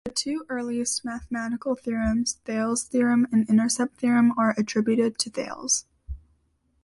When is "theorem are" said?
3.99-4.55